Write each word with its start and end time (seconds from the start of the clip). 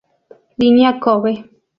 Línea 0.57 0.97
Kobe 0.99 1.31